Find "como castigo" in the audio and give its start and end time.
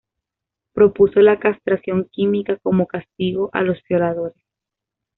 2.63-3.51